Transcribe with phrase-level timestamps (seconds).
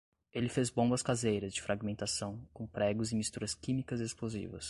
[0.33, 4.59] Ele fez bombas caseiras de fragmentação, com pregos e misturas químicas explosivas